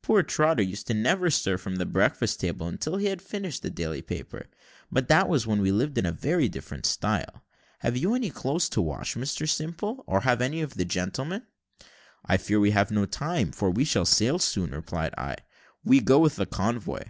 [0.00, 3.68] Poor Trotter used never to stir from the breakfast table until he had finished the
[3.68, 4.46] daily paper
[4.92, 7.42] but that was when we lived in very different style.
[7.80, 11.48] Have you any clothes to wash, Mr Simple, or have any of the gentlemen?"
[12.24, 15.38] "I fear we have no time, we sail too soon," replied I;
[15.82, 17.02] "we go with the convoy."